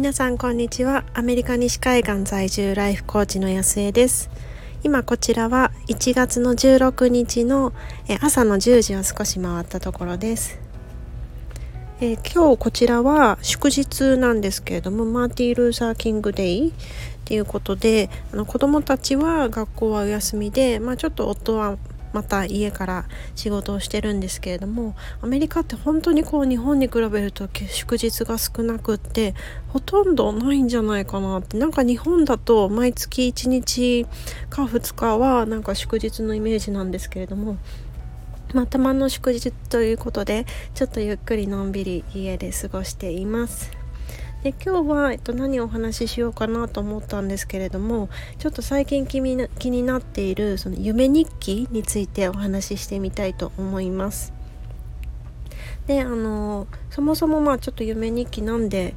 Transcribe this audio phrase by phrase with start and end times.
[0.00, 1.04] 皆さんこんにちは。
[1.12, 4.30] アメリカ西海岸在住ライフコーチの安江です。
[4.82, 7.74] 今こちらは1月の16日の
[8.22, 10.58] 朝の10時を少し回ったところです。
[12.00, 16.72] え今日こちらは祝日なんですけれどもマーティー・ルーサー・キング・デイっ
[17.26, 21.76] ていうことであの子どもたちは学校はお休みで、まあ、ちょっと夫は
[22.12, 23.04] また家から
[23.34, 29.34] 仕事をしてるんですけれどもアメリカって本当にこう日本に比べると祝日が少なくって
[29.68, 34.06] ほとんどないんじゃないかなってなんか日本だと毎月1日
[34.48, 37.56] か2日はなんか祝日のイメージなんですけれども
[38.52, 43.79] まあ、たまの祝日ということでちょっとゆっくりのんびり家で過ごしています。
[44.42, 48.08] で今日は、えっと、何をお話ししようかなと思ったんですけれども
[48.38, 54.32] ちょっと最近気にな気になっているその夢日記についてお話ししてみたいと思います。
[55.86, 58.94] であのそもそもまあちょっと夢日記なんで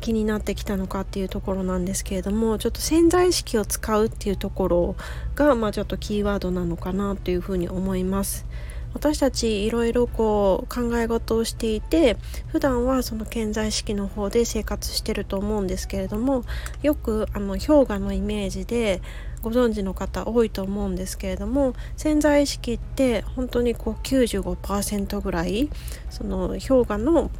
[0.00, 4.96] 気になってきたのかっていうところなんですけれどもちょっと潜在意識を使うっていうところ
[5.34, 8.46] が、まあ、ちょっとキーワードなのかなというふうに思います。
[8.94, 12.16] 私たちいろいろこう考え事をしていて
[12.48, 16.44] 普段はその潜在意識の方で生活してると思うんですけれども
[16.82, 19.00] よくあの氷河のイメージで
[19.42, 25.70] ご存知の方多いと思うんですけれども潜在意識って本当にこう95%ぐらい
[26.10, 27.30] その氷河の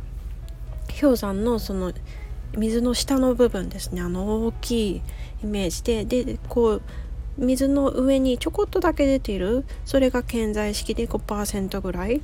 [1.00, 1.92] 氷山のその
[2.56, 5.02] 水の下の部分ですねあの大きい
[5.42, 6.82] イメージででこう
[7.38, 12.20] 水の上にちょこっとだけ出ているそれが健在意識で5%ぐらい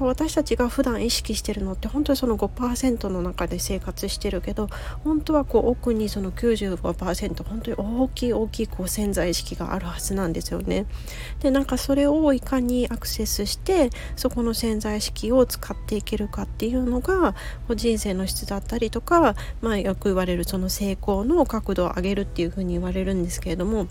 [0.00, 4.68] 私たちが普段意識してるのって本当にその5%の中で生活してるけど
[5.02, 10.86] 本当はこう奥にその95%本当に大きい大きいこう潜在意識があるはずなんですよね。
[11.40, 17.32] でなんかそれをいかにアクセスしてそこの潜在意識を使っていけるかっていうのが
[17.66, 23.88] こう人生の質だったりとか、まあ、よく言われるその成功の角度を上げるっていうふうに言われるんですけれども。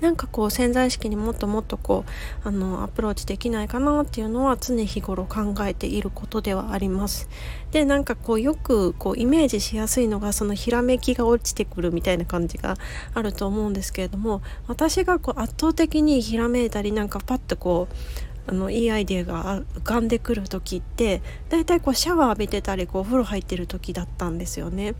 [0.00, 2.04] なんかこう潜在意識にもっともっとこ
[2.44, 7.28] うあのアプローチできないかなっていうのは常日頃考えていることではあります。
[7.70, 12.76] でなんかこうよくこうイメージしやすいのがそのひらめきが落ちてくるみたいな感じが
[13.14, 24.94] あると思うんですけれども私がこう圧倒的にひらめいたりなんかパッとこうあのいいアイデアが浮かんでくる時ってだいたいこうシャワー浴びてたりこうお風呂入ってる時だったんですよね。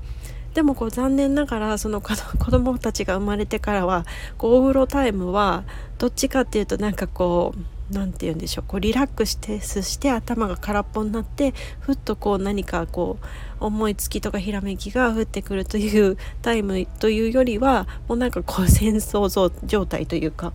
[0.54, 2.14] でもこう残念ながらその子
[2.50, 4.04] 供たちが生まれてからは
[4.36, 5.64] こうお風呂タイムは
[5.98, 13.18] どっちかっていうとなんかこう何て言うんでしょうこうリラックスしてして頭が空っぽになってふっとこう何かこ
[13.60, 20.52] う思いつきとかひらめきが降ってくるというタイムというよりはもうなんかこう戦争状態というか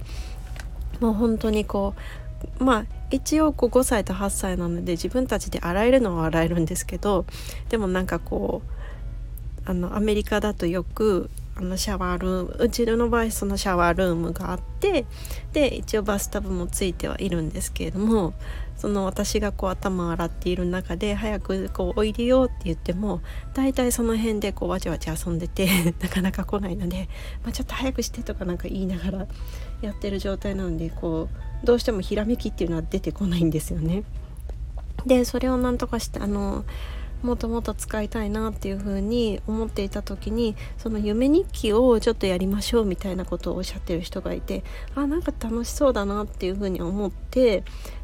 [0.99, 1.93] もう本当にこ
[2.59, 7.25] うまあ一応こう5歳と8歳なので自分たちで洗えるのは洗えるんですけど
[7.69, 8.84] でもなんかこう
[9.65, 15.05] あのアメリカだとよくあのシャワールームうちの場合そのシャワールームがあって
[15.53, 18.33] で一応バスタブもついてはいるんですけれども
[18.75, 23.21] その私がこう頭を洗っている中で早くこうおいでよって言っても
[23.53, 25.67] 大体その辺でこうわちゃわちゃ遊んでて
[26.01, 27.07] なかなか来ないので、
[27.43, 29.27] まあ、ちょっと早くしてとかなんか言いながら
[29.81, 31.29] やってる状態なのでこ
[31.63, 34.03] うどうしてもひらめきっていうのは出てこないんですよね。
[35.05, 36.65] でそれをなんとかしてあの
[37.25, 44.63] もっともっと使いたいなっていう風に思っていた時にその夢日記をちょっとやりましょうみたいなことをおっしゃってる人がいて
[44.93, 47.63] あなんか楽しそうだなっていう風に思って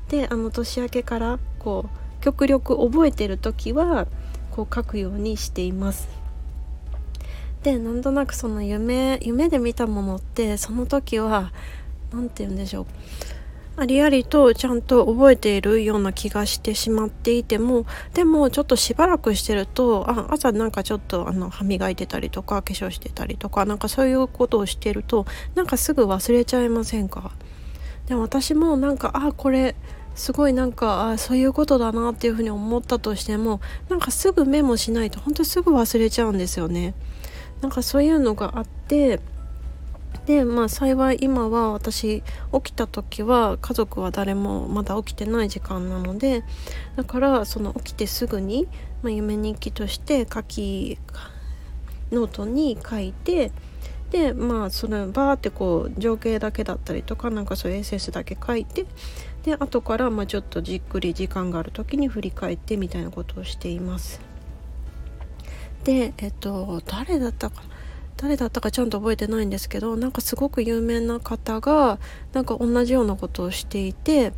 [0.10, 4.08] であの年明けからこう極力覚えてる時は
[4.50, 6.10] こう書くようにしています。
[7.64, 11.54] でなんとなくその夢夢で見たものってその時は
[12.12, 12.86] 何て言うんでしょう
[13.82, 25.26] ありありとちゃんと覚えているような気がしてしまっていてもでもちょっとしばらくしてるとあ朝なんかちょっとあの歯磨いてたりとか化粧してたりとかなんかそういうことをしてると
[25.56, 27.32] なんかすぐ忘れちゃいませんか？
[28.06, 29.74] でも私もなんかあこれ
[30.14, 36.94] すごいなんかあそういうことだなっていうふうに思ったとしてもなんかすぐメモしないと本当にすぐ忘れちゃうんですよね。
[37.62, 39.20] なんかそういうのがあって
[40.32, 42.22] でまあ幸い今は私
[42.54, 46.46] 起きた時は家族は誰もまだ起きてない時間なので
[46.96, 48.66] だからその起きてすぐに、
[49.04, 50.98] まあ、夢日記として書き
[52.14, 53.52] ノートに書いて
[54.12, 58.86] でまあそのバーってこう情景だけだったりとかなんかそういう SS だけ書いて
[59.44, 64.22] で後からまあちょっとじっくり時間がある時に振り返ってみたいなことをしています。
[65.84, 67.71] でえっと誰だったかな？
[68.22, 71.98] 誰だったかちゃんと覚えてないんですけどなんかすごく有名な方が
[72.34, 74.32] なんか同じようなことをしていて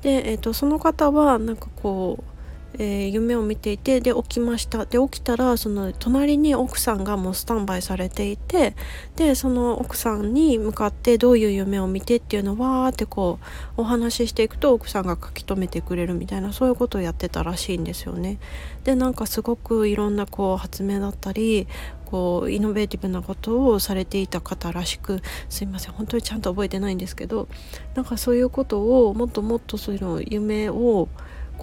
[0.00, 2.35] で、えーと、その方はなんかこう
[2.78, 8.74] えー、夢を見ていてで起きましたで起きたらその隣に奥さんがもうスタンバイされていて
[9.16, 13.38] でその奥さんに向かってどういう夢を見てっていうのをわーってこ
[13.76, 18.38] うお話ししていくと奥さんが書き留めてくれるみたいなそういうことをやってたらしいんですよね。
[18.84, 21.66] でなんかすごくいろんなこう発明だったり
[22.06, 27.48] こうイノベーティブなことをされていた方らしくすいません本当にちゃんと覚えてないんですけど
[27.94, 31.08] なんかそういうことをもっともっとそういうの夢を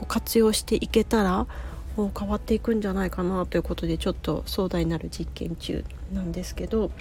[0.04, 1.48] こう活用していけたら
[1.96, 6.92] もう変わっていくんじゃないかなということでちょっと壮大なる実験中なんですけど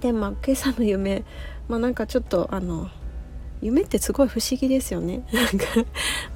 [0.00, 1.24] でまあ今朝の夢
[1.68, 2.88] まあなんかちょっとあの
[3.62, 5.26] 夢ってすごい不思議ですよね。
[5.32, 5.64] なんか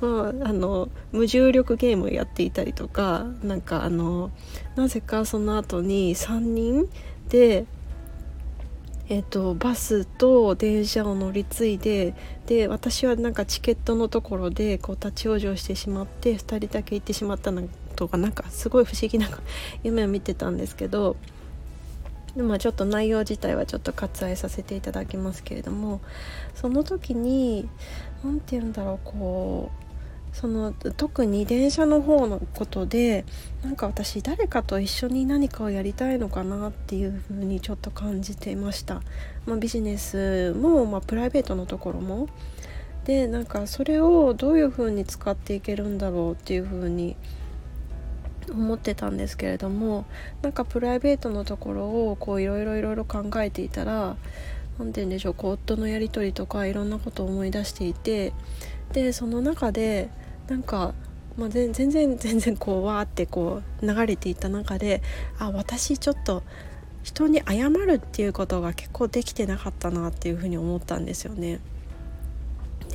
[0.00, 4.30] まああの無重力ゲームをやっていたりとかなんかあの
[4.76, 6.88] なぜかその後に3人
[7.28, 7.66] で
[9.10, 12.14] えーと、バスと電車を乗り継いで
[12.46, 17.66] で私はなんかチケットのところでこう立ち往生してしまって2人だけ行ってしまったの
[17.96, 19.28] とかなんかすごい不思議な
[19.82, 21.16] 夢を見てたんですけど
[22.36, 26.02] まあちょっと内容自体はちょっと割愛させていただきますけれども
[26.54, 27.66] その時に
[28.22, 29.87] 何て言うんだろうこう
[30.32, 33.24] その特に電車の方のことで
[33.62, 39.02] なんか私誰かと一緒に何かをやりたいのかなっていうふうにちょっと感じていました、
[39.46, 42.28] まあ、ビジネスも、まあ、プライベートのところも。
[43.04, 47.16] でなんかそれをどういうふうに使っていけるんだろうっていうふうに
[48.50, 50.04] 思ってたんですけれども
[50.42, 54.16] なんかプライベートのところをこういろいろいろいろ考えていたら
[54.78, 58.32] 何て言うんでしょうこう夫のやり取りとかいろんなことを思い出していて
[58.92, 60.10] でその中で
[60.48, 60.94] なんか、
[61.36, 65.02] まあ、全然全然こうわーってこう流れていった中で
[65.38, 66.42] あ私ちょっと
[67.02, 71.60] 人に謝るっていうことが結構できてなかったなっていうふうに思ったんですよね。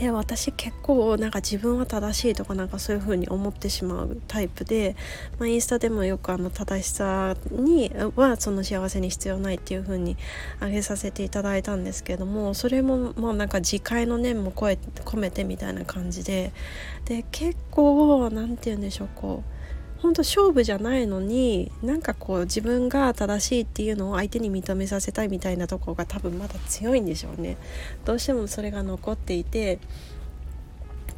[0.03, 4.97] で私結構なんか自分は正しいとかなんかそういう風に思ってしまうタイプで、
[5.39, 10.17] まあ、インスタでもよくあの正しさにはその幸せに必要ないっていう風に
[10.57, 16.51] 挙げさせていただいたんですけどもそれもまあなんか自戒の念も込めてみたいな感じで。
[17.05, 19.52] で結構何て言うんでしょうこう
[20.03, 27.55] 本当勝負じゃないのになんかこう自分が正しいっていうのを相手に認めさせたいみたいなとこが多分まだ強いんでしょうね。
[28.03, 29.79] どうしてもそれが残っていて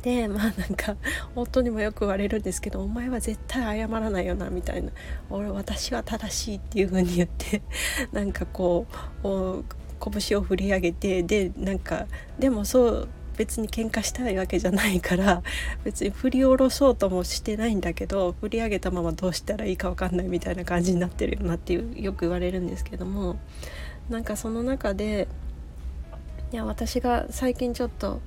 [0.04, 0.98] でまあなんか
[1.36, 4.92] 夫にもよく言われるんですけど「お前は絶対謝らないよな」みたいな
[5.32, 7.64] 「俺私は正しい」っていう風に言って
[8.14, 8.86] なんかこ
[9.24, 9.64] う
[10.20, 12.06] 拳を振り上げてでなんか
[12.38, 15.44] でもそう別に喧嘩したいわけじゃないから
[15.84, 23.38] 別に振り下ろそうともしてないんだけど振り上げたままどうしたらいいか分かんないみたいな感じになってるよなっていうよく言われるんですけども
[24.10, 25.28] なんかその中で
[26.52, 28.22] いや私が最近ちょっと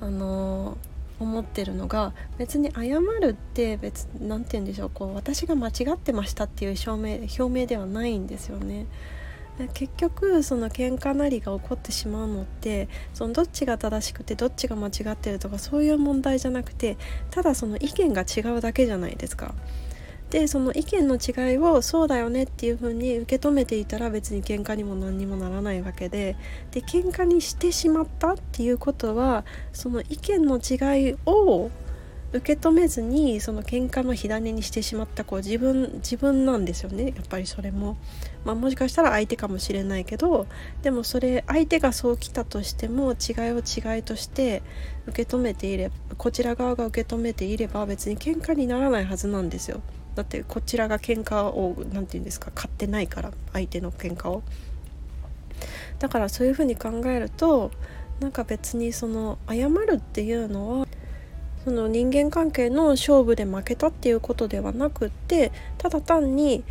[0.00, 0.78] あの
[1.20, 8.86] 思ってるのが別に謝るって別何て言うんでしょうこう私が間違ってましたっていう証明表明ではないんですよね。
[9.72, 16.96] 結局その喧嘩なりが起こってしまうのってそのどっちが正しくてどっちが間違ってるとかそういう問題じゃなくて
[17.30, 19.54] ただその意見が違うだけじゃないですか。
[20.30, 26.36] でその意見の違いをそうだよねっていう風に受け止めていたら別に喧嘩にも何にもならないわけで
[26.72, 31.70] で喧嘩にしてしまったっていうことはその意見の違いを
[32.34, 37.14] 受け止めずにその喧嘩の火種にしてしまったこう自分自分なんですよね。
[37.14, 37.96] やっぱりそれも、
[38.44, 40.48] まあ、もしかしたら相手かもしれないけど
[40.82, 43.16] でもそれ相手がそう来たとしても違い
[43.52, 44.62] を違いとして
[45.06, 49.80] 受け止めていればこちら側が受け止めていれば別に喧嘩にならないはずなんですよ。
[50.16, 54.42] だってこちらが喧嘩を何て言うんですか買ってないから相手の喧嘩を。
[56.00, 57.70] だからそういうふうに考えると
[58.18, 60.86] なんか別にその謝るっていうのは
[61.64, 66.62] その人間関係の勝負で負けたっていうことではなくってただ単に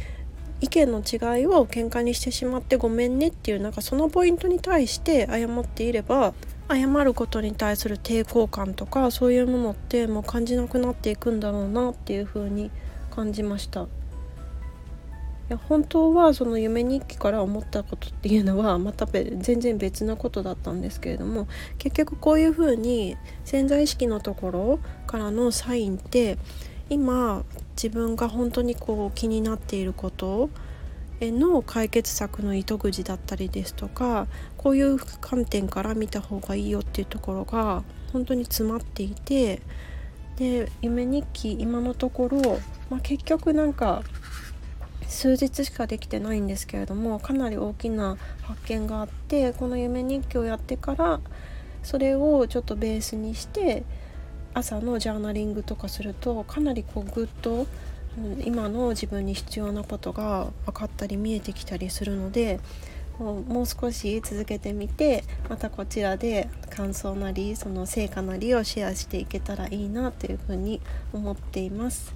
[0.62, 6.34] 意見の違いを喧嘩にしてしまってごめんねっていうなんかそのポイントに対して謝っていれば
[6.70, 12.72] 謝ることに対する抵抗感とかそういうものってもう感じなくなっていくんだろうなっていうふうに
[13.12, 13.88] 感じました。
[15.50, 21.48] や本当はその夢日記から思ったことっていうのはまた全然別なことだったんですけれども
[21.78, 26.38] 結局こういうふうに潜在意識のところからのサインって
[26.90, 27.44] 今
[27.76, 30.50] 自分が本当にこう気になっていること
[31.20, 39.62] への解決策の糸口だったりですとかこういう観点から見た方がいいよっていうところが本当に詰まっていて
[40.38, 42.60] で夢日記今のところ、
[42.90, 44.04] まあ、結局なんか
[45.08, 51.20] 数日しかできてないんですけれどもかなり大きな発見があってこの夢日記をやってから
[51.84, 53.84] それをちょっとベースにして
[54.54, 57.66] 朝のジャーナリングとかするとかなりこうぐっと
[58.46, 62.60] 今の自分に必要なことが分かったり見えてきたりするので
[63.20, 70.82] もう少し続けてみてまたこちらで感想なりその成果なりをシェアしていけたらいいなというふうに
[71.12, 72.14] 思っています。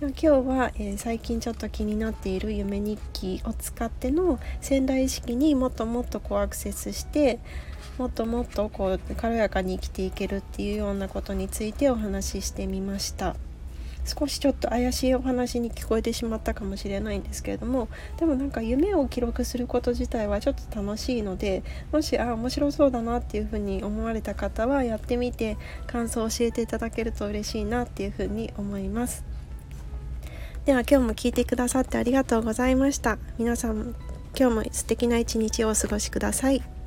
[0.00, 7.38] 今日は、えー、最近ちょっと気になっている夢日記を使っての仙台意識にもっともっとこうアクセスして
[7.98, 13.36] もっともっとこう軽やかに生きていけるっていうようなことについてお話ししてみました。
[14.06, 29.29] 少しちょっと怪しいお話に聞こえてしまったかもしれないんですけれどもでもなんか夢を記録すること自体はちょっと楽しいのでもしあ面白そうだなっていうふうに思われた方はやってみて感想を教えていただけると嬉しいなっていうふうに思います
[30.66, 33.94] では今日も聞いてくださってありがとうございました皆さん
[34.38, 36.79] 今日も素敵な一日をお過ごしください。